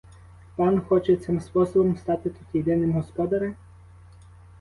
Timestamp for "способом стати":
1.41-2.29